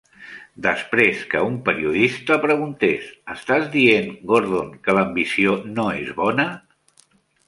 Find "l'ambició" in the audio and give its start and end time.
4.99-5.53